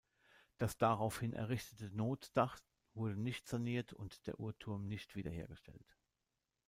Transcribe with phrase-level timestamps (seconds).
[0.57, 2.57] Das daraufhin errichtete Notdach
[2.95, 5.95] wurde nicht saniert und der Uhrturm nicht wiederhergestellt.